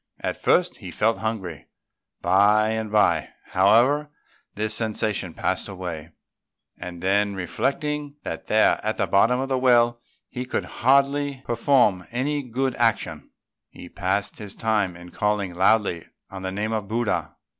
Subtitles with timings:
[0.21, 1.67] At first he felt hungry;
[2.23, 4.09] by and by, however,
[4.55, 6.09] this sensation passed away;
[6.75, 12.05] and then reflecting that there, at the bottom of a well, he could hardly perform
[12.09, 13.29] any good action,
[13.69, 17.35] he passed his time in calling loudly on the name of Buddha.